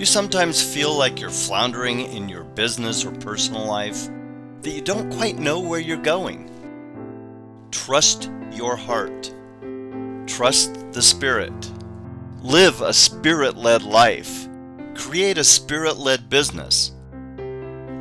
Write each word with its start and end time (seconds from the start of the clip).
you 0.00 0.06
sometimes 0.06 0.62
feel 0.62 0.96
like 0.96 1.20
you're 1.20 1.28
floundering 1.28 2.00
in 2.00 2.26
your 2.26 2.42
business 2.42 3.04
or 3.04 3.12
personal 3.12 3.66
life? 3.66 4.08
That 4.62 4.70
you 4.70 4.80
don't 4.80 5.12
quite 5.12 5.38
know 5.38 5.60
where 5.60 5.78
you're 5.78 5.98
going? 5.98 6.48
Trust 7.70 8.30
your 8.50 8.76
heart. 8.76 9.30
Trust 10.26 10.92
the 10.92 11.02
Spirit. 11.02 11.52
Live 12.40 12.80
a 12.80 12.94
Spirit 12.94 13.58
led 13.58 13.82
life. 13.82 14.48
Create 14.94 15.36
a 15.36 15.44
Spirit 15.44 15.98
led 15.98 16.30
business. 16.30 16.92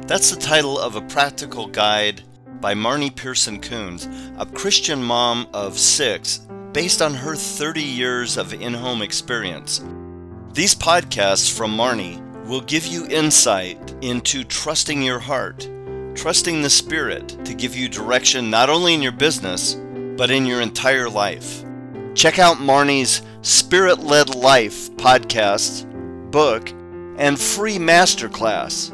That's 0.08 0.32
the 0.32 0.40
title 0.40 0.80
of 0.80 0.96
a 0.96 1.02
practical 1.02 1.68
guide 1.68 2.22
by 2.62 2.76
Marnie 2.76 3.14
Pehrson 3.14 3.60
Kuhns, 3.60 4.08
a 4.40 4.46
Christian 4.46 5.04
mom 5.04 5.50
of 5.54 5.78
six, 5.78 6.48
based 6.72 7.02
on 7.02 7.14
her 7.14 7.36
30 7.36 7.82
years 7.84 8.38
of 8.38 8.54
in 8.54 8.74
home 8.74 9.02
experience. 9.02 9.82
These 10.54 10.74
podcasts 10.74 11.56
from 11.56 11.78
Marnie 11.78 12.20
will 12.48 12.62
give 12.62 12.88
you 12.88 13.06
insight 13.06 13.94
into 14.02 14.44
trusting 14.44 15.04
your 15.04 15.20
heart, 15.20 15.70
trusting 16.16 16.64
the 16.64 16.72
Spirit 16.72 17.46
to 17.46 17.54
give 17.54 17.76
you 17.76 17.88
direction 17.88 18.50
not 18.50 18.68
only 18.68 18.96
in 18.96 19.04
your 19.04 19.12
business, 19.12 19.76
but 20.18 20.32
in 20.32 20.48
your 20.48 20.60
entire 20.60 21.08
life. 21.08 21.64
Check 22.16 22.40
out 22.40 22.58
Marnie's 22.58 23.22
Spirit 23.42 24.00
Led 24.00 24.34
Life 24.34 24.90
podcast, 24.94 25.86
book, 26.32 26.72
and 27.18 27.40
free 27.40 27.78
masterclass 27.78 28.92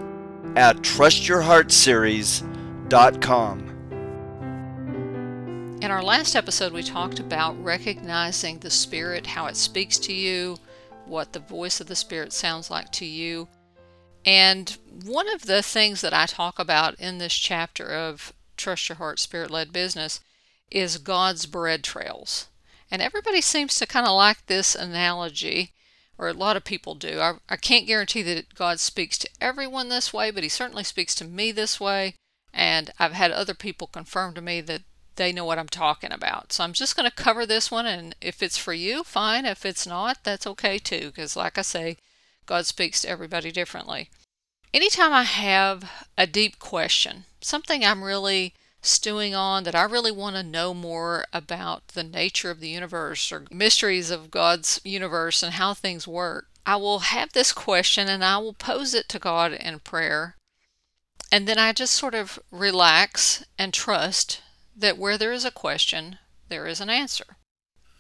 at 0.58 0.76
trustyourheartseries.com. 0.78 3.60
In 5.82 5.92
our 5.92 6.04
last 6.04 6.36
episode, 6.36 6.74
we 6.74 6.84
talked 6.84 7.20
about 7.20 7.64
recognizing 7.64 8.60
the 8.60 8.70
Spirit, 8.70 9.28
how 9.28 9.46
it 9.46 9.56
speaks 9.56 9.98
to 10.00 10.14
you, 10.14 10.58
what 11.08 11.34
the 11.34 11.40
voice 11.40 11.80
of 11.80 11.88
the 11.88 11.96
Spirit 11.96 12.34
sounds 12.34 12.70
like 12.70 12.92
to 12.94 13.06
you. 13.06 13.48
And 14.26 14.76
one 15.06 15.30
of 15.30 15.44
the 15.44 15.62
things 15.62 16.02
that 16.02 16.14
I 16.14 16.26
talk 16.26 16.58
about 16.58 16.96
in 16.96 17.20
this 17.20 17.34
chapter 17.34 17.94
of 17.94 18.34
Trust 18.58 18.90
Your 18.90 18.96
Heart 18.98 19.20
Spirit 19.20 19.52
Led 19.52 19.72
Business 19.72 20.20
is 20.72 20.98
God's 20.98 21.46
bread 21.46 21.84
trails. 21.84 22.48
And 22.90 23.02
everybody 23.02 23.42
seems 23.42 23.76
to 23.76 23.86
kind 23.86 24.08
of 24.08 24.16
like 24.16 24.46
this 24.48 24.76
analogy, 24.76 25.74
or 26.18 26.28
a 26.28 26.34
lot 26.34 26.56
of 26.56 26.64
people 26.64 26.96
do. 26.96 27.20
I, 27.20 27.34
I 27.50 27.56
can't 27.58 27.88
guarantee 27.88 28.22
that 28.24 28.56
God 28.56 28.80
speaks 28.80 29.18
to 29.20 29.30
everyone 29.42 29.90
this 29.90 30.14
way, 30.14 30.32
but 30.32 30.44
He 30.44 30.50
certainly 30.50 30.84
speaks 30.84 31.14
to 31.16 31.26
me 31.26 31.52
this 31.52 31.80
way. 31.80 32.16
And 32.54 32.92
I've 33.00 33.12
had 33.12 33.32
other 33.32 33.54
people 33.54 33.88
confirm 33.88 34.34
to 34.36 34.42
me 34.42 34.62
that 34.62 34.84
they 35.16 35.32
know 35.32 35.46
what 35.46 35.60
I'm 35.60 35.68
talking 35.68 36.12
about. 36.12 36.54
So 36.54 36.64
I'm 36.64 36.74
just 36.74 36.96
going 36.96 37.10
to 37.10 37.16
cover 37.16 37.46
this 37.46 37.72
one, 37.72 37.86
and 37.86 38.16
if 38.22 38.42
it's 38.44 38.58
for 38.58 38.74
you, 38.74 39.04
fine. 39.04 39.46
If 39.46 39.66
it's 39.66 39.88
not, 39.88 40.24
that's 40.24 40.48
okay 40.48 40.78
too, 40.78 41.08
because 41.08 41.36
like 41.36 41.58
I 41.58 41.62
say, 41.62 41.98
God 42.46 42.66
speaks 42.66 43.02
to 43.02 43.10
everybody 43.10 43.52
differently. 43.52 44.10
Anytime 44.74 45.14
I 45.14 45.24
have 45.24 46.08
a 46.18 46.28
deep 46.28 46.60
question, 46.60 47.26
something 47.42 47.84
I'm 47.84 48.04
really 48.04 48.54
stewing 48.82 49.34
on 49.34 49.64
that 49.64 49.76
I 49.76 49.84
really 49.84 50.12
want 50.12 50.36
to 50.36 50.44
know 50.44 50.74
more 50.74 51.26
about 51.34 51.90
the 51.90 52.04
nature 52.04 52.52
of 52.52 52.60
the 52.60 52.70
universe 52.70 53.32
or 53.32 53.46
mysteries 53.50 54.12
of 54.12 54.30
God's 54.30 54.80
universe 54.84 55.42
and 55.42 55.54
how 55.54 55.74
things 55.74 56.08
work, 56.08 56.48
I 56.66 56.76
will 56.76 57.00
have 57.00 57.34
this 57.34 57.52
question 57.52 58.10
and 58.10 58.24
I 58.24 58.38
will 58.38 58.54
pose 58.54 58.94
it 58.94 59.10
to 59.10 59.20
God 59.20 59.54
in 59.54 59.80
prayer. 59.80 60.36
And 61.32 61.48
then 61.48 61.58
I 61.58 61.74
just 61.74 61.94
sort 61.94 62.14
of 62.14 62.40
relax 62.52 63.44
and 63.58 63.74
trust 63.74 64.42
that 64.76 64.98
where 64.98 65.18
there 65.18 65.32
is 65.32 65.46
a 65.46 65.52
question, 65.52 66.20
there 66.50 66.68
is 66.68 66.82
an 66.82 66.90
answer. 66.90 67.38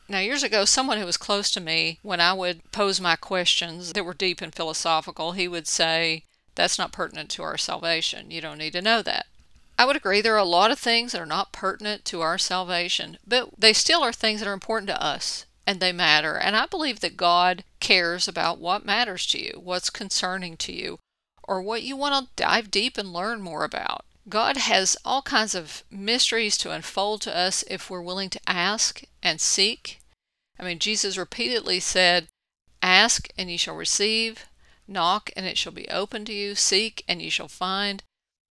Now, 0.07 0.19
years 0.19 0.43
ago, 0.43 0.65
someone 0.65 0.99
who 0.99 1.05
was 1.05 1.17
close 1.17 1.49
to 1.51 1.59
me, 1.59 1.99
when 2.03 2.21
I 2.21 2.33
would 2.33 2.71
pose 2.71 3.01
my 3.01 3.15
questions 3.15 3.93
that 3.93 4.03
were 4.03 4.13
deep 4.13 4.41
and 4.41 4.53
philosophical, 4.53 5.31
he 5.31 5.47
would 5.47 5.67
say, 5.67 6.23
That's 6.53 6.77
not 6.77 6.91
pertinent 6.91 7.29
to 7.31 7.43
our 7.43 7.57
salvation. 7.57 8.29
You 8.29 8.39
don't 8.39 8.59
need 8.59 8.73
to 8.73 8.81
know 8.81 9.01
that. 9.01 9.25
I 9.77 9.85
would 9.85 9.95
agree 9.95 10.21
there 10.21 10.35
are 10.35 10.37
a 10.37 10.43
lot 10.45 10.71
of 10.71 10.79
things 10.79 11.11
that 11.11 11.21
are 11.21 11.25
not 11.25 11.51
pertinent 11.51 12.05
to 12.05 12.21
our 12.21 12.37
salvation, 12.37 13.17
but 13.25 13.49
they 13.57 13.73
still 13.73 14.03
are 14.03 14.13
things 14.13 14.39
that 14.39 14.47
are 14.47 14.53
important 14.53 14.87
to 14.89 15.03
us 15.03 15.45
and 15.67 15.79
they 15.79 15.91
matter. 15.91 16.37
And 16.37 16.55
I 16.55 16.65
believe 16.65 16.99
that 16.99 17.17
God 17.17 17.63
cares 17.79 18.27
about 18.27 18.59
what 18.59 18.85
matters 18.85 19.25
to 19.27 19.43
you, 19.43 19.59
what's 19.61 19.89
concerning 19.89 20.55
to 20.57 20.71
you, 20.71 20.99
or 21.43 21.61
what 21.61 21.83
you 21.83 21.97
want 21.97 22.25
to 22.25 22.31
dive 22.35 22.71
deep 22.71 22.97
and 22.97 23.11
learn 23.11 23.41
more 23.41 23.63
about. 23.63 24.05
God 24.27 24.57
has 24.57 24.97
all 25.05 25.21
kinds 25.21 25.53
of 25.53 25.83
mysteries 25.91 26.57
to 26.57 26.71
unfold 26.71 27.21
to 27.21 27.35
us 27.35 27.63
if 27.69 27.89
we're 27.89 28.01
willing 28.01 28.31
to 28.31 28.39
ask 28.47 29.03
and 29.21 29.39
seek. 29.39 29.99
I 30.59 30.63
mean, 30.63 30.79
Jesus 30.79 31.17
repeatedly 31.17 31.79
said, 31.79 32.27
Ask 32.81 33.29
and 33.37 33.51
ye 33.51 33.57
shall 33.57 33.75
receive, 33.75 34.45
knock 34.87 35.29
and 35.35 35.45
it 35.45 35.57
shall 35.57 35.71
be 35.71 35.87
opened 35.89 36.27
to 36.27 36.33
you, 36.33 36.55
seek 36.55 37.03
and 37.07 37.21
ye 37.21 37.29
shall 37.29 37.47
find. 37.47 38.01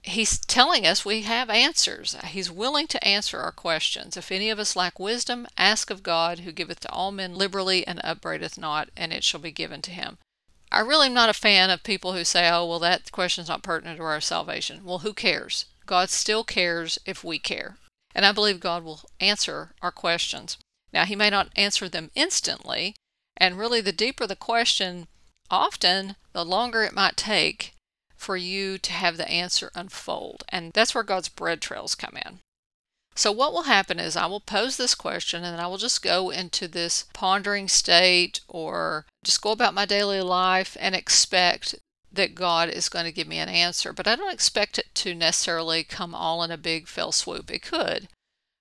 He's 0.03 0.39
telling 0.39 0.87
us 0.87 1.05
we 1.05 1.23
have 1.23 1.49
answers. 1.49 2.15
He's 2.27 2.51
willing 2.51 2.87
to 2.89 3.03
answer 3.03 3.41
our 3.41 3.53
questions. 3.53 4.17
If 4.17 4.31
any 4.31 4.51
of 4.51 4.59
us 4.59 4.77
lack 4.77 5.01
wisdom, 5.01 5.47
ask 5.57 5.91
of 5.91 6.03
God, 6.03 6.41
who 6.41 6.53
giveth 6.53 6.81
to 6.81 6.93
all 6.93 7.11
men 7.11 7.35
liberally 7.35 7.87
and 7.87 8.01
upbraideth 8.05 8.59
not, 8.59 8.91
and 8.97 9.13
it 9.13 9.25
shall 9.25 9.41
be 9.41 9.51
given 9.51 9.81
to 9.83 9.91
him. 9.91 10.19
I 10.75 10.81
really 10.81 11.07
am 11.07 11.15
not 11.15 11.29
a 11.29 11.35
fan 11.35 11.71
of 11.71 11.85
people 11.85 12.15
who 12.15 12.25
say, 12.25 12.49
oh, 12.51 12.67
well, 12.67 12.81
that 12.81 13.13
question's 13.13 13.49
not 13.49 13.63
pertinent 13.63 13.99
to 13.99 14.05
our 14.05 14.21
salvation. 14.21 14.85
Well, 14.85 14.99
who 14.99 15.15
cares? 15.15 15.67
God 15.87 16.11
still 16.11 16.43
cares 16.43 16.99
if 17.07 17.23
we 17.23 17.39
care. 17.39 17.79
And 18.13 18.27
I 18.27 18.33
believe 18.33 18.59
God 18.59 18.83
will 18.83 19.03
answer 19.21 19.75
our 19.83 19.93
questions. 19.93 20.59
Now, 20.93 21.05
He 21.05 21.15
may 21.15 21.31
not 21.31 21.53
answer 21.55 21.89
them 21.89 22.11
instantly, 22.17 22.97
and 23.37 23.57
really, 23.57 23.81
the 23.81 23.93
deeper 23.93 24.27
the 24.27 24.37
question, 24.37 25.07
often 25.51 26.17
the 26.33 26.45
longer 26.45 26.83
it 26.83 26.93
might 26.93 27.17
take 27.17 27.75
for 28.17 28.37
you 28.37 28.79
to 28.79 28.93
have 28.93 29.17
the 29.17 29.29
answer 29.29 29.71
unfold. 29.75 30.43
And 30.49 30.73
that's 30.73 30.95
where 30.95 31.05
God's 31.05 31.29
bread 31.29 31.61
trails 31.61 31.95
come 31.95 32.17
in. 32.17 32.41
So, 33.17 33.31
what 33.31 33.53
will 33.53 33.65
happen 33.65 34.01
is 34.01 34.17
I 34.17 34.27
will 34.27 34.41
pose 34.41 34.77
this 34.77 34.95
question 34.95 35.45
and 35.45 35.61
I 35.61 35.69
will 35.69 35.79
just 35.79 36.03
go 36.03 36.31
into 36.31 36.67
this 36.67 37.05
pondering 37.13 37.69
state 37.69 38.41
or 38.49 39.07
just 39.23 39.41
go 39.41 39.53
about 39.53 39.75
my 39.75 39.87
daily 39.87 40.21
life 40.21 40.77
and 40.81 40.95
expect 40.95 41.77
that 42.13 42.35
God 42.35 42.69
is 42.69 42.89
going 42.89 43.05
to 43.05 43.13
give 43.13 43.29
me 43.29 43.39
an 43.39 43.49
answer. 43.49 43.93
But 43.93 44.09
I 44.09 44.17
don't 44.17 44.33
expect 44.33 44.79
it 44.79 44.95
to 44.97 45.15
necessarily 45.15 45.85
come 45.85 46.15
all 46.15 46.43
in 46.43 46.51
a 46.51 46.57
big 46.57 46.89
fell 46.89 47.13
swoop. 47.13 47.51
It 47.51 47.63
could. 47.63 48.09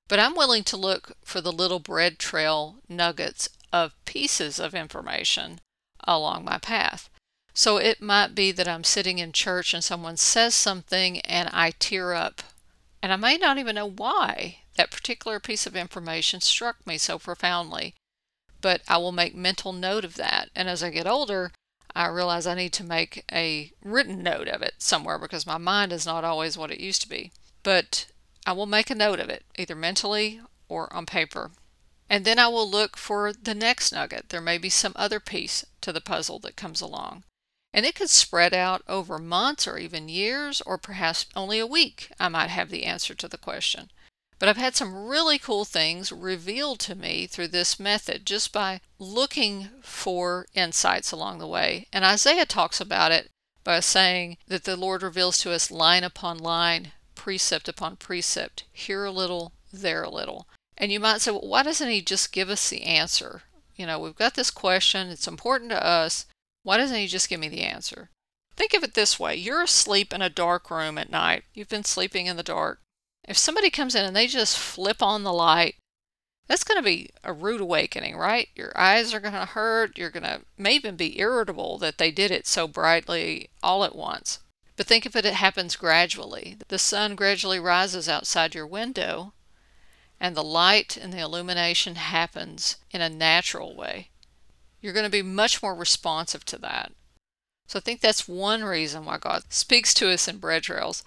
But 0.08 0.20
I'm 0.20 0.36
willing 0.36 0.64
to 0.66 0.78
look 0.78 1.14
for 1.24 1.42
the 1.42 1.52
little 1.52 1.80
bread 1.80 2.20
trail 2.20 2.78
nuggets 2.88 3.50
of 3.72 3.94
pieces 4.06 4.60
of 4.60 4.76
information 4.76 5.60
along 6.04 6.46
my 6.46 6.60
path. 6.60 7.10
So 7.56 7.78
it 7.78 8.02
might 8.02 8.36
be 8.36 8.52
that 8.52 8.68
I'm 8.68 8.84
sitting 8.84 9.20
in 9.20 9.32
church 9.32 9.74
and 9.74 9.84
someone 9.84 10.18
says 10.18 10.54
something 10.54 11.20
and 11.22 11.50
I 11.54 11.72
tear 11.72 12.14
up 12.14 12.44
and 13.04 13.12
I 13.12 13.18
may 13.18 13.38
not 13.38 13.58
even 13.58 13.76
know 13.76 13.90
why 13.90 14.60
that 14.78 14.90
particular 14.90 15.38
piece 15.38 15.68
of 15.68 15.76
information 15.76 16.40
struck 16.40 16.88
me 16.88 16.98
so 16.98 17.20
profoundly, 17.20 17.96
but 18.62 18.82
I 18.88 18.96
will 18.96 19.12
make 19.12 19.36
mental 19.36 19.74
note 19.74 20.06
of 20.06 20.16
that. 20.16 20.50
And 20.56 20.70
as 20.70 20.82
I 20.82 20.90
get 20.90 21.06
older, 21.06 21.52
I 21.94 22.08
realize 22.08 22.48
I 22.48 22.56
need 22.56 22.72
to 22.74 22.84
make 22.86 23.26
a 23.30 23.74
written 23.84 24.24
note 24.24 24.48
of 24.48 24.62
it 24.62 24.76
somewhere 24.78 25.20
because 25.20 25.46
my 25.46 25.58
mind 25.58 25.92
is 25.92 26.06
not 26.06 26.24
always 26.24 26.58
what 26.58 26.72
it 26.72 26.80
used 26.80 27.02
to 27.02 27.10
be. 27.10 27.34
But 27.62 28.08
I 28.48 28.54
will 28.54 28.68
make 28.68 28.90
a 28.90 28.96
note 28.96 29.20
of 29.20 29.30
it, 29.30 29.44
either 29.58 29.76
mentally 29.76 30.40
or 30.70 30.92
on 30.94 31.06
paper. 31.06 31.52
And 32.10 32.24
then 32.24 32.40
I 32.40 32.48
will 32.48 32.70
look 32.70 32.96
for 32.96 33.34
the 33.34 33.54
next 33.54 33.92
nugget. 33.92 34.30
There 34.30 34.40
may 34.40 34.58
be 34.58 34.70
some 34.70 34.94
other 34.96 35.20
piece 35.20 35.66
to 35.82 35.92
the 35.92 36.00
puzzle 36.00 36.40
that 36.40 36.56
comes 36.56 36.80
along. 36.80 37.26
And 37.74 37.86
it 37.86 37.96
could 37.96 38.10
spread 38.10 38.54
out 38.54 38.84
over 38.88 39.18
months 39.18 39.68
or 39.68 39.78
even 39.78 40.08
years, 40.08 40.62
or 40.62 40.78
perhaps 40.78 41.26
only 41.36 41.58
a 41.60 41.68
week. 41.68 42.12
I 42.20 42.30
might 42.30 42.50
have 42.50 42.70
the 42.70 42.84
answer 42.84 43.16
to 43.16 43.28
the 43.28 43.38
question. 43.38 43.90
But 44.38 44.50
I've 44.50 44.58
had 44.58 44.76
some 44.76 45.08
really 45.08 45.40
cool 45.40 45.66
things 45.66 46.12
revealed 46.12 46.80
to 46.82 46.96
me 46.96 47.28
through 47.28 47.48
this 47.48 47.80
method 47.80 48.26
just 48.26 48.52
by 48.52 48.82
looking 49.00 49.70
for 49.82 50.46
insights 50.54 51.12
along 51.12 51.40
the 51.40 51.48
way. 51.48 51.88
And 51.94 52.04
Isaiah 52.04 52.46
talks 52.46 52.82
about 52.82 53.12
it 53.12 53.30
by 53.64 53.80
saying 53.80 54.38
that 54.48 54.66
the 54.66 54.76
Lord 54.76 55.02
reveals 55.02 55.38
to 55.40 55.52
us 55.52 55.72
line 55.72 56.04
upon 56.04 56.38
line, 56.38 56.92
precept 57.16 57.68
upon 57.70 57.96
precept, 57.96 58.66
here 58.72 59.06
a 59.06 59.12
little, 59.12 59.54
there 59.72 60.04
a 60.04 60.10
little. 60.10 60.48
And 60.78 60.92
you 60.92 61.00
might 61.00 61.22
say, 61.22 61.32
well, 61.32 61.48
why 61.48 61.64
doesn't 61.64 61.90
he 61.90 62.02
just 62.02 62.34
give 62.34 62.50
us 62.50 62.70
the 62.70 62.84
answer? 62.84 63.44
You 63.76 63.86
know, 63.86 63.98
we've 63.98 64.16
got 64.16 64.36
this 64.36 64.52
question, 64.52 65.08
it's 65.08 65.28
important 65.28 65.72
to 65.72 65.84
us. 65.84 66.26
Why 66.64 66.78
doesn't 66.78 66.98
he 66.98 67.08
just 67.08 67.30
give 67.30 67.40
me 67.40 67.50
the 67.50 67.62
answer? 67.62 68.10
Think 68.56 68.74
of 68.74 68.84
it 68.84 68.94
this 68.94 69.20
way 69.20 69.36
you're 69.36 69.64
asleep 69.64 70.14
in 70.14 70.22
a 70.22 70.30
dark 70.30 70.72
room 70.72 70.98
at 70.98 71.10
night. 71.10 71.44
You've 71.54 71.70
been 71.70 71.84
sleeping 71.84 72.26
in 72.26 72.38
the 72.38 72.44
dark. 72.44 72.80
If 73.28 73.38
somebody 73.38 73.70
comes 73.70 73.96
in 73.96 74.06
and 74.06 74.16
they 74.16 74.28
just 74.28 74.58
flip 74.58 75.02
on 75.02 75.24
the 75.24 75.34
light, 75.34 75.76
that's 76.48 76.64
going 76.64 76.78
to 76.78 76.84
be 76.84 77.10
a 77.24 77.32
rude 77.34 77.62
awakening, 77.62 78.18
right? 78.18 78.50
Your 78.56 78.78
eyes 78.78 79.14
are 79.14 79.20
going 79.20 79.34
to 79.34 79.46
hurt. 79.46 79.98
You're 79.98 80.10
going 80.10 80.24
to 80.24 80.42
may 80.58 80.76
even 80.76 80.96
be 80.96 81.20
irritable 81.20 81.78
that 81.80 81.98
they 81.98 82.12
did 82.12 82.32
it 82.32 82.48
so 82.48 82.68
brightly 82.68 83.50
all 83.62 83.84
at 83.84 83.96
once. 83.96 84.40
But 84.76 84.88
think 84.88 85.06
of 85.06 85.16
it, 85.16 85.26
it 85.26 85.36
happens 85.36 85.76
gradually. 85.76 86.58
The 86.68 86.80
sun 86.80 87.16
gradually 87.16 87.60
rises 87.60 88.10
outside 88.10 88.56
your 88.56 88.68
window, 88.68 89.34
and 90.20 90.36
the 90.36 90.44
light 90.44 90.98
and 90.98 91.14
the 91.14 91.20
illumination 91.20 91.96
happens 91.96 92.78
in 92.92 93.02
a 93.02 93.10
natural 93.10 93.76
way 93.76 94.10
you're 94.84 94.94
going 94.94 95.06
to 95.06 95.10
be 95.10 95.24
much 95.24 95.64
more 95.64 95.74
responsive 95.74 96.46
to 96.46 96.58
that. 96.60 96.92
So 97.68 97.80
I 97.80 97.82
think 97.82 98.02
that's 98.02 98.28
one 98.28 98.64
reason 98.64 99.06
why 99.06 99.18
God 99.18 99.44
speaks 99.50 99.94
to 99.96 100.12
us 100.12 100.28
in 100.28 100.38
bread 100.38 100.64
trails. 100.64 101.04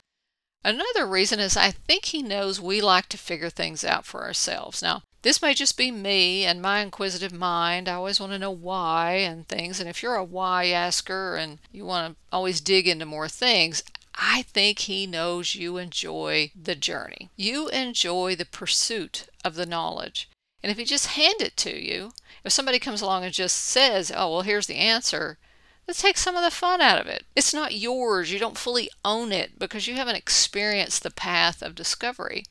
Another 0.65 1.07
reason 1.07 1.39
is 1.39 1.57
I 1.57 1.71
think 1.71 2.07
He 2.07 2.23
knows 2.23 2.61
we 2.61 2.81
like 2.81 3.09
to 3.11 3.19
figure 3.19 3.51
things 3.51 3.85
out 3.85 4.07
for 4.07 4.25
ourselves. 4.25 4.83
Now, 4.83 5.03
this 5.23 5.43
may 5.43 5.55
just 5.55 5.77
be 5.77 5.91
me 5.91 6.45
and 6.45 6.63
my 6.63 6.81
inquisitive 6.81 7.33
mind. 7.33 7.89
I 7.89 7.95
always 7.95 8.19
want 8.19 8.33
to 8.33 8.39
know 8.39 8.51
why 8.51 9.13
and 9.13 9.47
things. 9.47 9.79
And 9.79 9.89
if 9.89 10.03
you're 10.03 10.15
a 10.15 10.25
why 10.25 10.69
asker 10.69 11.37
and 11.37 11.59
you 11.71 11.85
want 11.85 12.15
to 12.15 12.21
always 12.33 12.61
dig 12.61 12.89
into 12.89 13.05
more 13.05 13.29
things, 13.29 13.83
I 14.15 14.43
think 14.43 14.81
he 14.81 15.07
knows 15.07 15.55
you 15.55 15.77
enjoy 15.77 16.51
the 16.61 16.75
journey. 16.75 17.29
You 17.37 17.69
enjoy 17.69 18.35
the 18.35 18.47
pursuit 18.47 19.29
of 19.45 19.55
the 19.55 19.67
knowledge. 19.67 20.29
And 20.63 20.73
if 20.73 20.79
he 20.79 20.85
just 20.85 21.09
hand 21.09 21.43
it 21.43 21.57
to 21.59 21.77
you, 21.77 22.13
if 22.47 22.53
somebody 22.53 22.79
comes 22.79 23.03
along 23.03 23.25
and 23.25 23.35
just 23.35 23.57
says, 23.57 24.13
"Oh, 24.15 24.31
well, 24.31 24.43
here's 24.43 24.67
the 24.67 24.77
answer," 24.77 25.39
let's 25.87 26.01
take 26.01 26.17
some 26.17 26.37
of 26.37 26.43
the 26.43 26.51
fun 26.51 26.81
out 26.81 27.01
of 27.01 27.07
it. 27.07 27.27
It's 27.35 27.53
not 27.53 27.75
yours. 27.75 28.31
You 28.31 28.39
don't 28.39 28.59
fully 28.59 28.89
own 29.05 29.33
it 29.33 29.59
because 29.59 29.87
you 29.87 29.95
haven't 29.95 30.17
experienced 30.17 31.03
the 31.03 31.11
path 31.11 31.63
of 31.63 31.75
discovery. 31.75 32.45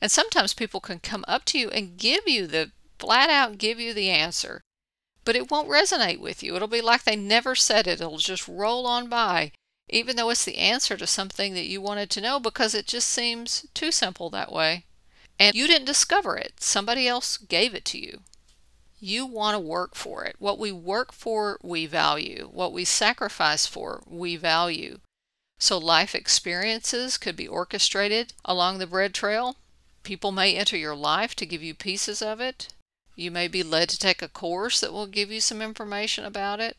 And 0.00 0.12
sometimes 0.12 0.54
people 0.54 0.80
can 0.80 1.00
come 1.00 1.24
up 1.26 1.44
to 1.46 1.58
you 1.58 1.70
and 1.70 1.96
give 1.96 2.28
you 2.28 2.46
the 2.46 2.72
flat 2.98 3.30
out 3.30 3.58
give 3.58 3.80
you 3.80 3.94
the 3.94 4.10
answer, 4.10 4.62
but 5.24 5.34
it 5.34 5.50
won't 5.50 5.68
resonate 5.68 6.20
with 6.20 6.42
you. 6.42 6.54
It'll 6.54 6.68
be 6.68 6.82
like 6.82 7.04
they 7.04 7.16
never 7.16 7.54
said 7.54 7.86
it. 7.86 8.00
It'll 8.00 8.18
just 8.18 8.46
roll 8.46 8.86
on 8.86 9.08
by 9.08 9.52
even 9.92 10.16
though 10.16 10.30
it's 10.30 10.44
the 10.44 10.58
answer 10.58 10.96
to 10.96 11.06
something 11.06 11.54
that 11.54 11.66
you 11.66 11.80
wanted 11.80 12.10
to 12.10 12.20
know 12.20 12.38
because 12.38 12.74
it 12.74 12.86
just 12.86 13.08
seems 13.08 13.66
too 13.74 13.90
simple 13.90 14.30
that 14.30 14.52
way. 14.52 14.84
And 15.38 15.54
you 15.56 15.66
didn't 15.66 15.86
discover 15.86 16.36
it, 16.36 16.62
somebody 16.62 17.08
else 17.08 17.36
gave 17.36 17.74
it 17.74 17.84
to 17.86 17.98
you. 17.98 18.22
You 19.00 19.24
want 19.24 19.54
to 19.54 19.58
work 19.58 19.94
for 19.94 20.24
it. 20.24 20.36
What 20.38 20.58
we 20.58 20.70
work 20.70 21.12
for, 21.12 21.58
we 21.62 21.86
value. 21.86 22.50
What 22.52 22.72
we 22.72 22.84
sacrifice 22.84 23.64
for, 23.66 24.02
we 24.06 24.36
value. 24.36 24.98
So 25.58 25.78
life 25.78 26.14
experiences 26.14 27.16
could 27.16 27.34
be 27.34 27.48
orchestrated 27.48 28.34
along 28.44 28.78
the 28.78 28.86
bread 28.86 29.14
trail. 29.14 29.56
People 30.02 30.32
may 30.32 30.54
enter 30.54 30.76
your 30.76 30.94
life 30.94 31.34
to 31.36 31.46
give 31.46 31.62
you 31.62 31.74
pieces 31.74 32.20
of 32.20 32.40
it. 32.40 32.68
You 33.16 33.30
may 33.30 33.48
be 33.48 33.62
led 33.62 33.88
to 33.90 33.98
take 33.98 34.22
a 34.22 34.28
course 34.28 34.80
that 34.80 34.92
will 34.92 35.06
give 35.06 35.30
you 35.30 35.40
some 35.40 35.62
information 35.62 36.24
about 36.24 36.60
it. 36.60 36.76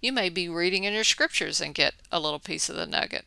You 0.00 0.12
may 0.12 0.28
be 0.28 0.48
reading 0.48 0.84
in 0.84 0.94
your 0.94 1.04
scriptures 1.04 1.60
and 1.60 1.74
get 1.74 1.94
a 2.12 2.20
little 2.20 2.38
piece 2.38 2.68
of 2.68 2.76
the 2.76 2.86
nugget. 2.86 3.24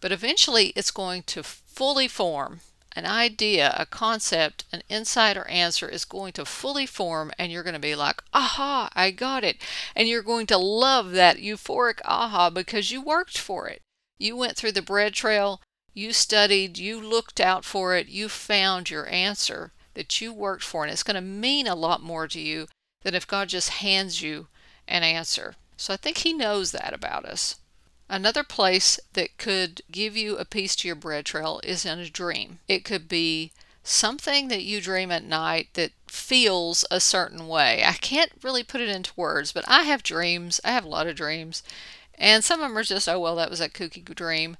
But 0.00 0.12
eventually 0.12 0.72
it's 0.76 0.90
going 0.90 1.24
to 1.24 1.42
fully 1.42 2.08
form 2.08 2.60
an 2.92 3.06
idea, 3.06 3.74
a 3.78 3.86
concept, 3.86 4.64
an 4.72 4.82
insight 4.88 5.36
or 5.36 5.46
answer 5.46 5.88
is 5.88 6.04
going 6.04 6.32
to 6.32 6.44
fully 6.44 6.86
form, 6.86 7.30
and 7.38 7.52
you're 7.52 7.62
going 7.62 7.74
to 7.74 7.80
be 7.80 7.94
like, 7.94 8.22
aha, 8.34 8.90
I 8.94 9.10
got 9.10 9.44
it. 9.44 9.56
And 9.94 10.08
you're 10.08 10.22
going 10.22 10.46
to 10.46 10.58
love 10.58 11.12
that 11.12 11.36
euphoric 11.36 12.00
aha 12.04 12.50
because 12.50 12.90
you 12.90 13.00
worked 13.00 13.38
for 13.38 13.68
it. 13.68 13.82
You 14.18 14.36
went 14.36 14.56
through 14.56 14.72
the 14.72 14.82
bread 14.82 15.14
trail, 15.14 15.60
you 15.94 16.12
studied, 16.12 16.78
you 16.78 17.00
looked 17.00 17.40
out 17.40 17.64
for 17.64 17.96
it, 17.96 18.08
you 18.08 18.28
found 18.28 18.90
your 18.90 19.08
answer 19.08 19.72
that 19.94 20.20
you 20.20 20.32
worked 20.32 20.64
for, 20.64 20.82
and 20.82 20.92
it's 20.92 21.02
going 21.02 21.14
to 21.14 21.20
mean 21.20 21.66
a 21.66 21.74
lot 21.74 22.02
more 22.02 22.26
to 22.28 22.40
you 22.40 22.66
than 23.02 23.14
if 23.14 23.26
God 23.26 23.48
just 23.48 23.70
hands 23.70 24.20
you 24.20 24.48
an 24.86 25.02
answer. 25.02 25.54
So 25.76 25.94
I 25.94 25.96
think 25.96 26.18
he 26.18 26.32
knows 26.32 26.72
that 26.72 26.92
about 26.92 27.24
us. 27.24 27.56
Another 28.12 28.42
place 28.42 28.98
that 29.12 29.38
could 29.38 29.82
give 29.92 30.16
you 30.16 30.36
a 30.36 30.44
piece 30.44 30.74
to 30.76 30.88
your 30.88 30.96
bread 30.96 31.24
trail 31.24 31.60
is 31.62 31.86
in 31.86 32.00
a 32.00 32.10
dream. 32.10 32.58
It 32.66 32.84
could 32.84 33.08
be 33.08 33.52
something 33.84 34.48
that 34.48 34.64
you 34.64 34.80
dream 34.80 35.12
at 35.12 35.22
night 35.22 35.68
that 35.74 35.92
feels 36.08 36.84
a 36.90 36.98
certain 36.98 37.46
way. 37.46 37.84
I 37.84 37.92
can't 37.92 38.32
really 38.42 38.64
put 38.64 38.80
it 38.80 38.88
into 38.88 39.12
words, 39.14 39.52
but 39.52 39.64
I 39.68 39.84
have 39.84 40.02
dreams. 40.02 40.60
I 40.64 40.72
have 40.72 40.84
a 40.84 40.88
lot 40.88 41.06
of 41.06 41.14
dreams. 41.14 41.62
And 42.16 42.42
some 42.42 42.60
of 42.60 42.68
them 42.68 42.76
are 42.78 42.82
just, 42.82 43.08
oh, 43.08 43.20
well, 43.20 43.36
that 43.36 43.48
was 43.48 43.60
a 43.60 43.68
kooky 43.68 44.04
dream. 44.04 44.56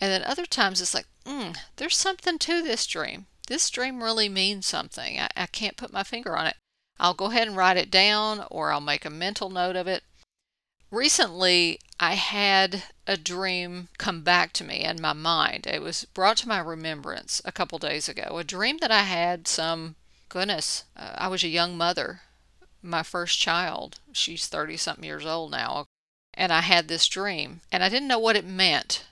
And 0.00 0.10
then 0.10 0.24
other 0.24 0.44
times 0.44 0.80
it's 0.80 0.92
like, 0.92 1.06
mm, 1.24 1.56
there's 1.76 1.96
something 1.96 2.36
to 2.40 2.62
this 2.62 2.84
dream. 2.84 3.26
This 3.46 3.70
dream 3.70 4.02
really 4.02 4.28
means 4.28 4.66
something. 4.66 5.20
I, 5.20 5.28
I 5.36 5.46
can't 5.46 5.76
put 5.76 5.92
my 5.92 6.02
finger 6.02 6.36
on 6.36 6.48
it. 6.48 6.56
I'll 6.98 7.14
go 7.14 7.26
ahead 7.26 7.46
and 7.46 7.56
write 7.56 7.76
it 7.76 7.92
down 7.92 8.44
or 8.50 8.72
I'll 8.72 8.80
make 8.80 9.04
a 9.04 9.10
mental 9.10 9.50
note 9.50 9.76
of 9.76 9.86
it. 9.86 10.02
Recently, 10.90 11.80
I 12.00 12.14
had 12.14 12.84
a 13.06 13.18
dream 13.18 13.88
come 13.98 14.22
back 14.22 14.54
to 14.54 14.64
me 14.64 14.84
in 14.84 15.02
my 15.02 15.12
mind. 15.12 15.66
It 15.66 15.82
was 15.82 16.06
brought 16.14 16.38
to 16.38 16.48
my 16.48 16.60
remembrance 16.60 17.42
a 17.44 17.52
couple 17.52 17.78
days 17.78 18.08
ago. 18.08 18.38
A 18.38 18.44
dream 18.44 18.78
that 18.78 18.90
I 18.90 19.02
had 19.02 19.46
some, 19.46 19.96
goodness, 20.30 20.84
uh, 20.96 21.14
I 21.16 21.28
was 21.28 21.44
a 21.44 21.48
young 21.48 21.76
mother, 21.76 22.22
my 22.80 23.02
first 23.02 23.38
child. 23.38 24.00
She's 24.12 24.46
30 24.46 24.78
something 24.78 25.04
years 25.04 25.26
old 25.26 25.50
now. 25.50 25.84
And 26.32 26.52
I 26.52 26.62
had 26.62 26.88
this 26.88 27.06
dream, 27.06 27.60
and 27.70 27.84
I 27.84 27.90
didn't 27.90 28.08
know 28.08 28.18
what 28.18 28.36
it 28.36 28.46
meant, 28.46 29.04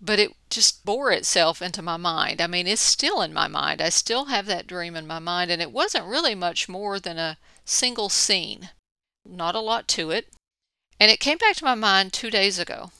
but 0.00 0.18
it 0.18 0.30
just 0.48 0.84
bore 0.84 1.10
itself 1.10 1.60
into 1.60 1.82
my 1.82 1.96
mind. 1.98 2.40
I 2.40 2.46
mean, 2.46 2.66
it's 2.66 2.80
still 2.80 3.20
in 3.20 3.34
my 3.34 3.48
mind. 3.48 3.82
I 3.82 3.90
still 3.90 4.26
have 4.26 4.46
that 4.46 4.66
dream 4.66 4.96
in 4.96 5.06
my 5.06 5.18
mind, 5.18 5.50
and 5.50 5.60
it 5.60 5.72
wasn't 5.72 6.06
really 6.06 6.34
much 6.34 6.68
more 6.68 6.98
than 6.98 7.18
a 7.18 7.36
single 7.66 8.08
scene. 8.08 8.70
Not 9.26 9.54
a 9.54 9.60
lot 9.60 9.88
to 9.88 10.10
it. 10.10 10.28
And 11.02 11.10
it 11.10 11.18
came 11.18 11.38
back 11.38 11.56
to 11.56 11.64
my 11.64 11.74
mind 11.74 12.12
two 12.12 12.30
days 12.30 12.60
ago. 12.60 12.92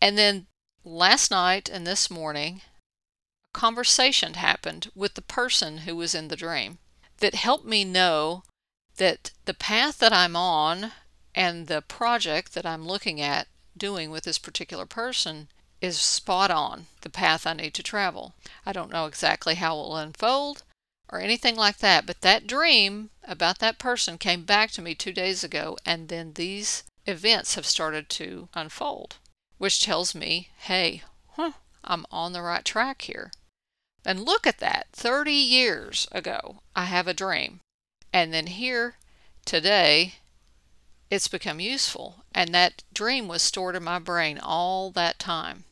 And 0.00 0.18
then 0.18 0.48
last 0.82 1.30
night 1.30 1.68
and 1.68 1.86
this 1.86 2.10
morning, 2.10 2.62
a 3.44 3.56
conversation 3.56 4.34
happened 4.34 4.90
with 4.92 5.14
the 5.14 5.22
person 5.22 5.78
who 5.78 5.94
was 5.94 6.16
in 6.16 6.26
the 6.26 6.34
dream 6.34 6.78
that 7.18 7.36
helped 7.36 7.64
me 7.64 7.84
know 7.84 8.42
that 8.96 9.30
the 9.44 9.54
path 9.54 9.98
that 9.98 10.12
I'm 10.12 10.34
on 10.34 10.90
and 11.32 11.68
the 11.68 11.80
project 11.80 12.54
that 12.54 12.66
I'm 12.66 12.88
looking 12.88 13.20
at 13.20 13.46
doing 13.76 14.10
with 14.10 14.24
this 14.24 14.38
particular 14.38 14.84
person 14.84 15.46
is 15.80 16.00
spot 16.00 16.50
on 16.50 16.86
the 17.02 17.08
path 17.08 17.46
I 17.46 17.52
need 17.52 17.74
to 17.74 17.84
travel. 17.84 18.34
I 18.66 18.72
don't 18.72 18.90
know 18.90 19.06
exactly 19.06 19.54
how 19.54 19.78
it 19.78 19.82
will 19.82 19.96
unfold 19.96 20.64
or 21.08 21.20
anything 21.20 21.54
like 21.54 21.78
that, 21.78 22.04
but 22.04 22.22
that 22.22 22.48
dream 22.48 23.10
about 23.22 23.60
that 23.60 23.78
person 23.78 24.18
came 24.18 24.42
back 24.42 24.72
to 24.72 24.82
me 24.82 24.96
two 24.96 25.12
days 25.12 25.44
ago, 25.44 25.76
and 25.86 26.08
then 26.08 26.32
these 26.32 26.82
events 27.06 27.54
have 27.54 27.66
started 27.66 28.08
to 28.10 28.48
unfold, 28.54 29.16
which 29.58 29.82
tells 29.82 30.14
me, 30.14 30.50
hey, 30.58 31.02
huh, 31.32 31.52
I'm 31.84 32.06
on 32.10 32.32
the 32.32 32.42
right 32.42 32.64
track 32.64 33.02
here. 33.02 33.30
And 34.04 34.24
look 34.24 34.46
at 34.46 34.58
that 34.58 34.86
30 34.92 35.32
years 35.32 36.06
ago, 36.12 36.62
I 36.74 36.84
have 36.84 37.08
a 37.08 37.14
dream. 37.14 37.60
And 38.12 38.32
then 38.32 38.46
here 38.46 38.96
today, 39.44 40.14
it's 41.10 41.28
become 41.28 41.60
useful. 41.60 42.24
And 42.32 42.54
that 42.54 42.82
dream 42.92 43.28
was 43.28 43.42
stored 43.42 43.76
in 43.76 43.84
my 43.84 43.98
brain 43.98 44.38
all 44.38 44.90
that 44.92 45.18
time. 45.18 45.64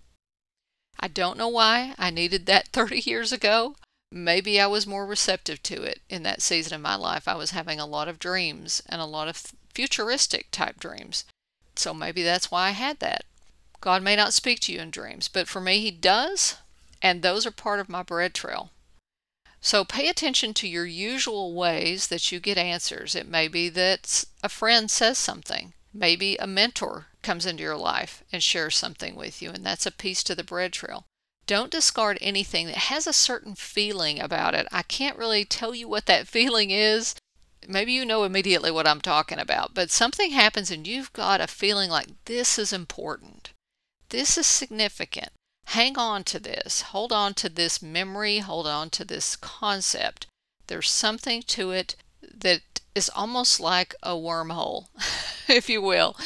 I 0.99 1.09
don't 1.09 1.39
know 1.39 1.49
why 1.49 1.95
I 1.99 2.11
needed 2.11 2.47
that 2.47 2.69
30 2.69 3.01
years 3.01 3.33
ago. 3.33 3.77
Maybe 4.11 4.61
I 4.61 4.67
was 4.67 4.87
more 4.87 5.07
receptive 5.07 5.63
to 5.65 5.83
it 5.83 6.01
in 6.09 6.23
that 6.23 6.43
season 6.43 6.75
of 6.75 6.81
my 6.81 6.95
life. 6.95 7.27
I 7.27 7.35
was 7.35 7.51
having 7.51 7.81
a 7.81 7.87
lot 7.87 8.09
of 8.09 8.19
dreams 8.19 8.83
and 8.89 9.01
a 9.01 9.07
lot 9.07 9.29
of 9.29 9.43
futuristic 9.75 10.51
type 10.51 10.79
dreams. 10.79 11.25
So 11.77 11.93
maybe 11.93 12.23
that's 12.23 12.51
why 12.51 12.69
I 12.69 12.71
had 12.71 13.01
that. 13.01 13.25
God 13.81 14.03
may 14.03 14.17
not 14.17 14.33
speak 14.33 14.61
to 14.61 14.73
you 14.73 14.81
in 14.81 14.91
dreams, 14.91 15.29
but 15.29 15.49
for 15.49 15.61
me, 15.61 15.81
He 15.81 15.91
does, 15.91 16.57
and 17.03 17.21
those 17.21 17.45
are 17.45 17.51
part 17.51 17.81
of 17.81 17.89
my 17.89 18.03
bread 18.03 18.33
trail. 18.33 18.71
So 19.61 19.85
pay 19.85 20.09
attention 20.09 20.55
to 20.55 20.69
your 20.69 20.87
usual 20.87 21.55
ways 21.55 22.09
that 22.09 22.31
you 22.31 22.39
get 22.39 22.59
answers. 22.59 23.15
It 23.15 23.27
may 23.27 23.49
be 23.49 23.69
that 23.71 24.25
a 24.43 24.49
friend 24.49 24.91
says 24.91 25.19
something, 25.19 25.73
maybe 25.93 26.37
a 26.37 26.47
mentor 26.47 27.07
comes 27.23 27.47
into 27.47 27.63
your 27.63 27.77
life 27.77 28.23
and 28.31 28.43
shares 28.43 28.77
something 28.77 29.15
with 29.15 29.41
you, 29.41 29.51
and 29.51 29.65
that's 29.65 29.87
a 29.87 29.91
piece 29.91 30.23
to 30.25 30.35
the 30.35 30.45
bread 30.45 30.73
trail. 30.73 31.07
Don't 31.47 31.71
discard 31.71 32.19
anything 32.21 32.67
that 32.67 32.77
has 32.77 33.07
a 33.07 33.13
certain 33.13 33.55
feeling 33.55 34.21
about 34.21 34.55
it. 34.55 34.67
I 34.73 34.83
can't 34.83 35.19
really 35.19 35.45
tell 35.45 35.75
you 35.75 35.89
what 35.89 36.07
that 36.07 36.29
feeling 36.37 36.71
is, 36.71 37.15
maybe 37.69 37.93
you 37.93 38.05
know 38.05 38.25
immediately 38.25 38.71
what 38.71 38.87
I'm 38.87 39.01
talking 39.01 39.39
about, 39.39 39.75
but 39.75 39.91
something 39.91 40.31
happens 40.31 40.71
and 40.71 40.87
you've 40.87 41.13
got 41.13 41.41
a 41.41 41.47
feeling 41.47 41.91
like 41.91 42.09
this 42.25 42.59
is 42.59 42.73
important. 42.73 43.53
This 44.09 44.39
is 44.39 44.47
significant. 44.47 45.31
Hang 45.67 45.99
on 45.99 46.25
to 46.25 46.39
this. 46.39 46.83
Hold 46.83 47.13
on 47.13 47.35
to 47.35 47.49
this 47.49 47.83
memory. 47.83 48.39
Hold 48.39 48.67
on 48.67 48.91
to 48.91 49.05
this 49.05 49.37
concept. 49.37 50.27
There's 50.67 50.91
something 50.91 51.43
to 51.43 51.71
it 51.71 51.97
that 52.23 52.81
is 52.95 53.11
almost 53.15 53.61
like 53.61 53.95
a 54.03 54.11
wormhole, 54.11 54.87
if 55.49 55.69
you 55.69 55.83
will. 55.83 56.17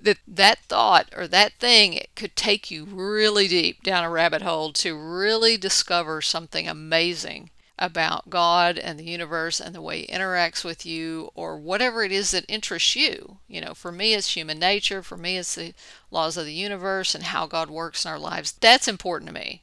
That 0.00 0.18
that 0.26 0.58
thought 0.64 1.10
or 1.14 1.28
that 1.28 1.52
thing 1.60 1.92
it 1.92 2.14
could 2.16 2.34
take 2.34 2.70
you 2.70 2.84
really 2.84 3.46
deep 3.46 3.84
down 3.84 4.02
a 4.02 4.10
rabbit 4.10 4.42
hole 4.42 4.72
to 4.72 4.96
really 4.98 5.56
discover 5.56 6.20
something 6.20 6.66
amazing 6.66 7.50
about 7.82 8.30
God 8.30 8.78
and 8.78 8.96
the 8.96 9.04
universe 9.04 9.58
and 9.58 9.74
the 9.74 9.82
way 9.82 10.02
He 10.02 10.06
interacts 10.06 10.62
with 10.64 10.86
you, 10.86 11.30
or 11.34 11.58
whatever 11.58 12.04
it 12.04 12.12
is 12.12 12.30
that 12.30 12.44
interests 12.48 12.94
you. 12.94 13.38
You 13.48 13.60
know, 13.60 13.74
for 13.74 13.90
me, 13.90 14.14
it's 14.14 14.36
human 14.36 14.60
nature. 14.60 15.02
For 15.02 15.16
me, 15.16 15.36
it's 15.36 15.56
the 15.56 15.74
laws 16.10 16.36
of 16.36 16.46
the 16.46 16.54
universe 16.54 17.12
and 17.14 17.24
how 17.24 17.48
God 17.48 17.70
works 17.70 18.04
in 18.04 18.10
our 18.12 18.20
lives. 18.20 18.52
That's 18.52 18.86
important 18.86 19.28
to 19.28 19.34
me. 19.34 19.62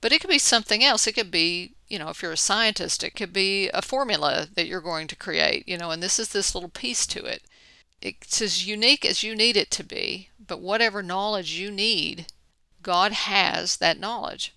But 0.00 0.12
it 0.12 0.20
could 0.20 0.30
be 0.30 0.38
something 0.38 0.82
else. 0.82 1.06
It 1.06 1.12
could 1.12 1.30
be, 1.30 1.74
you 1.88 1.98
know, 1.98 2.08
if 2.08 2.22
you're 2.22 2.32
a 2.32 2.36
scientist, 2.38 3.04
it 3.04 3.14
could 3.14 3.34
be 3.34 3.68
a 3.68 3.82
formula 3.82 4.48
that 4.54 4.66
you're 4.66 4.80
going 4.80 5.06
to 5.08 5.14
create, 5.16 5.68
you 5.68 5.76
know, 5.76 5.90
and 5.90 6.02
this 6.02 6.18
is 6.18 6.30
this 6.30 6.54
little 6.54 6.70
piece 6.70 7.06
to 7.08 7.24
it. 7.24 7.42
it's 8.00 8.42
as 8.42 8.66
unique 8.66 9.04
as 9.04 9.22
you 9.22 9.36
need 9.36 9.56
it 9.56 9.70
to 9.70 9.84
be, 9.84 10.30
but 10.44 10.60
whatever 10.60 11.02
knowledge 11.02 11.52
you 11.52 11.70
need, 11.70 12.26
God 12.82 13.12
has 13.12 13.76
that 13.76 14.00
knowledge. 14.00 14.52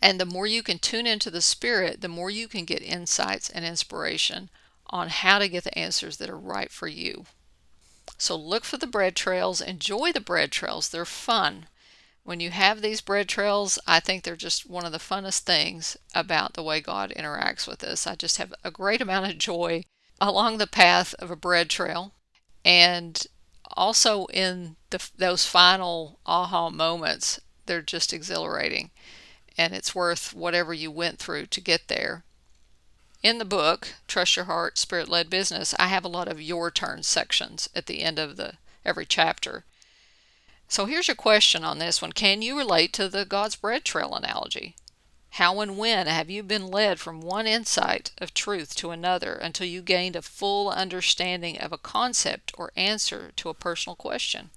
And 0.00 0.20
the 0.20 0.26
more 0.26 0.46
you 0.46 0.62
can 0.62 0.78
tune 0.78 1.06
into 1.06 1.30
the 1.30 1.40
Spirit, 1.40 2.00
the 2.00 2.08
more 2.08 2.30
you 2.30 2.46
can 2.48 2.64
get 2.64 2.82
insights 2.82 3.50
and 3.50 3.64
inspiration 3.64 4.50
on 4.86 5.08
how 5.08 5.38
to 5.38 5.48
get 5.48 5.64
the 5.64 5.78
answers 5.78 6.16
that 6.18 6.30
are 6.30 6.38
right 6.38 6.70
for 6.70 6.86
you. 6.86 7.26
So 8.16 8.36
look 8.36 8.64
for 8.64 8.76
the 8.76 8.86
bread 8.86 9.14
trails, 9.16 9.60
enjoy 9.60 10.12
the 10.12 10.20
bread 10.20 10.50
trails, 10.50 10.88
they're 10.88 11.04
fun. 11.04 11.66
When 12.24 12.40
you 12.40 12.50
have 12.50 12.82
these 12.82 13.00
bread 13.00 13.28
trails, 13.28 13.78
I 13.86 14.00
think 14.00 14.22
they're 14.22 14.36
just 14.36 14.68
one 14.68 14.84
of 14.84 14.92
the 14.92 14.98
funnest 14.98 15.40
things 15.40 15.96
about 16.14 16.54
the 16.54 16.62
way 16.62 16.80
God 16.80 17.12
interacts 17.16 17.66
with 17.66 17.82
us. 17.82 18.06
I 18.06 18.14
just 18.14 18.36
have 18.36 18.54
a 18.64 18.70
great 18.70 19.00
amount 19.00 19.30
of 19.30 19.38
joy 19.38 19.84
along 20.20 20.58
the 20.58 20.66
path 20.66 21.14
of 21.14 21.30
a 21.30 21.36
bread 21.36 21.70
trail 21.70 22.12
and 22.64 23.26
also 23.76 24.26
in 24.26 24.76
the, 24.90 25.08
those 25.16 25.46
final 25.46 26.18
aha 26.26 26.70
moments, 26.70 27.40
they're 27.66 27.82
just 27.82 28.12
exhilarating 28.12 28.90
and 29.58 29.74
it's 29.74 29.94
worth 29.94 30.32
whatever 30.32 30.72
you 30.72 30.90
went 30.90 31.18
through 31.18 31.46
to 31.46 31.60
get 31.60 31.88
there. 31.88 32.22
In 33.20 33.38
the 33.38 33.44
book, 33.44 33.94
Trust 34.06 34.36
Your 34.36 34.44
Heart, 34.44 34.78
Spirit 34.78 35.08
Led 35.08 35.28
Business, 35.28 35.74
I 35.76 35.88
have 35.88 36.04
a 36.04 36.08
lot 36.08 36.28
of 36.28 36.40
your 36.40 36.70
turn 36.70 37.02
sections 37.02 37.68
at 37.74 37.86
the 37.86 38.02
end 38.02 38.20
of 38.20 38.36
the 38.36 38.54
every 38.84 39.04
chapter. 39.04 39.64
So 40.68 40.86
here's 40.86 41.08
your 41.08 41.16
question 41.16 41.64
on 41.64 41.78
this 41.78 42.00
one. 42.00 42.12
Can 42.12 42.42
you 42.42 42.56
relate 42.56 42.92
to 42.92 43.08
the 43.08 43.24
God's 43.24 43.56
bread 43.56 43.84
trail 43.84 44.14
analogy? 44.14 44.76
How 45.32 45.60
and 45.60 45.76
when 45.76 46.06
have 46.06 46.30
you 46.30 46.42
been 46.42 46.68
led 46.68 47.00
from 47.00 47.20
one 47.20 47.46
insight 47.46 48.12
of 48.18 48.32
truth 48.32 48.76
to 48.76 48.92
another 48.92 49.34
until 49.34 49.66
you 49.66 49.82
gained 49.82 50.16
a 50.16 50.22
full 50.22 50.70
understanding 50.70 51.60
of 51.60 51.72
a 51.72 51.78
concept 51.78 52.52
or 52.56 52.72
answer 52.76 53.32
to 53.36 53.48
a 53.48 53.54
personal 53.54 53.96
question? 53.96 54.50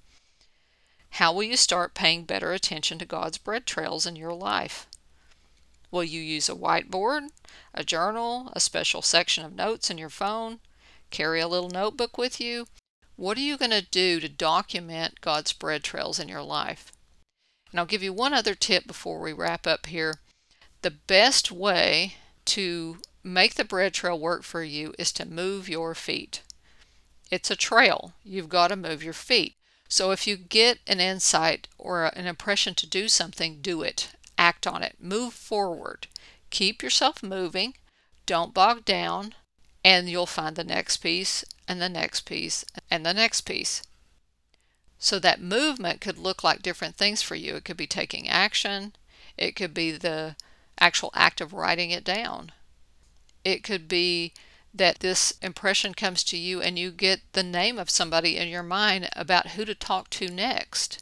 How 1.16 1.32
will 1.32 1.42
you 1.42 1.56
start 1.56 1.94
paying 1.94 2.24
better 2.24 2.52
attention 2.52 2.98
to 2.98 3.04
God's 3.04 3.38
bread 3.38 3.66
trails 3.66 4.06
in 4.06 4.16
your 4.16 4.32
life? 4.32 4.86
Will 5.92 6.02
you 6.02 6.22
use 6.22 6.48
a 6.48 6.54
whiteboard, 6.54 7.28
a 7.74 7.84
journal, 7.84 8.50
a 8.54 8.60
special 8.60 9.02
section 9.02 9.44
of 9.44 9.54
notes 9.54 9.90
in 9.90 9.98
your 9.98 10.08
phone? 10.08 10.60
Carry 11.10 11.38
a 11.38 11.46
little 11.46 11.68
notebook 11.68 12.16
with 12.16 12.40
you? 12.40 12.66
What 13.16 13.36
are 13.36 13.42
you 13.42 13.58
going 13.58 13.72
to 13.72 13.82
do 13.82 14.18
to 14.18 14.28
document 14.28 15.20
God's 15.20 15.52
bread 15.52 15.84
trails 15.84 16.18
in 16.18 16.30
your 16.30 16.42
life? 16.42 16.92
And 17.70 17.78
I'll 17.78 17.84
give 17.84 18.02
you 18.02 18.14
one 18.14 18.32
other 18.32 18.54
tip 18.54 18.86
before 18.86 19.20
we 19.20 19.34
wrap 19.34 19.66
up 19.66 19.84
here. 19.84 20.14
The 20.80 20.90
best 20.90 21.52
way 21.52 22.14
to 22.46 22.96
make 23.22 23.56
the 23.56 23.64
bread 23.64 23.92
trail 23.92 24.18
work 24.18 24.44
for 24.44 24.64
you 24.64 24.94
is 24.98 25.12
to 25.12 25.28
move 25.28 25.68
your 25.68 25.94
feet. 25.94 26.40
It's 27.30 27.50
a 27.50 27.56
trail. 27.56 28.14
You've 28.24 28.48
got 28.48 28.68
to 28.68 28.76
move 28.76 29.04
your 29.04 29.12
feet. 29.12 29.56
So 29.88 30.10
if 30.10 30.26
you 30.26 30.38
get 30.38 30.78
an 30.86 31.00
insight 31.00 31.68
or 31.76 32.06
an 32.06 32.26
impression 32.26 32.74
to 32.76 32.86
do 32.86 33.08
something, 33.08 33.60
do 33.60 33.82
it 33.82 34.08
act 34.62 34.74
on 34.74 34.82
it, 34.84 34.96
move 35.00 35.34
forward, 35.34 36.06
keep 36.50 36.82
yourself 36.82 37.20
moving, 37.22 37.74
don't 38.26 38.54
bog 38.54 38.84
down, 38.84 39.34
and 39.84 40.08
you'll 40.08 40.26
find 40.26 40.54
the 40.54 40.62
next 40.62 40.98
piece 40.98 41.44
and 41.66 41.82
the 41.82 41.88
next 41.88 42.20
piece 42.20 42.64
and 42.88 43.04
the 43.04 43.12
next 43.12 43.40
piece. 43.40 43.82
So 44.98 45.18
that 45.18 45.40
movement 45.40 46.00
could 46.00 46.16
look 46.16 46.44
like 46.44 46.62
different 46.62 46.96
things 46.96 47.22
for 47.22 47.34
you. 47.34 47.56
It 47.56 47.64
could 47.64 47.76
be 47.76 47.88
taking 47.88 48.28
action, 48.28 48.94
it 49.36 49.56
could 49.56 49.74
be 49.74 49.90
the 49.90 50.36
actual 50.78 51.10
act 51.12 51.40
of 51.40 51.52
writing 51.52 51.90
it 51.90 52.04
down. 52.04 52.52
It 53.44 53.64
could 53.64 53.88
be 53.88 54.32
that 54.72 55.00
this 55.00 55.34
impression 55.42 55.92
comes 55.92 56.22
to 56.24 56.36
you 56.36 56.62
and 56.62 56.78
you 56.78 56.92
get 56.92 57.20
the 57.32 57.42
name 57.42 57.78
of 57.78 57.90
somebody 57.90 58.36
in 58.36 58.48
your 58.48 58.62
mind 58.62 59.08
about 59.16 59.48
who 59.48 59.64
to 59.64 59.74
talk 59.74 60.08
to 60.10 60.28
next 60.28 61.01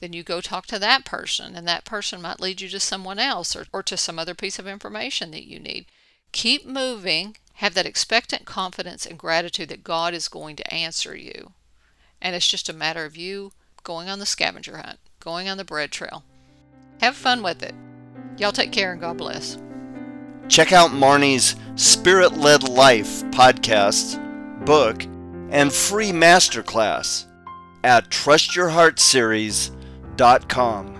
then 0.00 0.12
you 0.14 0.22
go 0.22 0.40
talk 0.40 0.66
to 0.66 0.78
that 0.78 1.04
person, 1.04 1.54
and 1.54 1.68
that 1.68 1.84
person 1.84 2.22
might 2.22 2.40
lead 2.40 2.62
you 2.62 2.68
to 2.70 2.80
someone 2.80 3.18
else 3.18 3.54
or, 3.54 3.66
or 3.72 3.82
to 3.82 3.96
some 3.96 4.18
other 4.18 4.34
piece 4.34 4.58
of 4.58 4.66
information 4.66 5.30
that 5.30 5.46
you 5.46 5.60
need. 5.60 5.86
Keep 6.32 6.64
moving, 6.66 7.36
have 7.54 7.74
that 7.74 7.86
expectant 7.86 8.46
confidence 8.46 9.04
and 9.04 9.18
gratitude 9.18 9.68
that 9.68 9.84
God 9.84 10.14
is 10.14 10.28
going 10.28 10.56
to 10.56 10.72
answer 10.72 11.14
you. 11.14 11.52
And 12.20 12.34
it's 12.34 12.48
just 12.48 12.68
a 12.68 12.74
matter 12.74 13.04
of 13.04 13.16
you 13.16 13.52
going 13.84 14.08
on 14.08 14.18
the 14.18 14.26
scavenger 14.26 14.78
hunt, 14.78 14.98
going 15.20 15.48
on 15.48 15.58
the 15.58 15.64
bread 15.64 15.90
trail. 15.90 16.24
Have 17.00 17.16
fun 17.16 17.42
with 17.42 17.62
it. 17.62 17.74
Y'all 18.38 18.52
take 18.52 18.72
care 18.72 18.92
and 18.92 19.00
God 19.00 19.18
bless. 19.18 19.58
Check 20.48 20.72
out 20.72 20.90
Marnie's 20.90 21.56
Spirit 21.76 22.38
Led 22.38 22.68
Life 22.68 23.22
podcast, 23.24 24.18
book, 24.64 25.04
and 25.50 25.72
free 25.72 26.10
masterclass 26.10 27.26
at 27.84 28.08
trustyourheartseries.com 28.08 29.79
dot 30.20 30.46
com. 30.50 30.99